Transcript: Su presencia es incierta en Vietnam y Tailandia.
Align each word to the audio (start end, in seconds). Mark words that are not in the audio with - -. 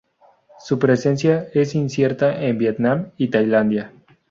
Su 0.57 0.79
presencia 0.79 1.47
es 1.53 1.75
incierta 1.75 2.41
en 2.43 2.57
Vietnam 2.57 3.11
y 3.17 3.27
Tailandia. 3.29 3.93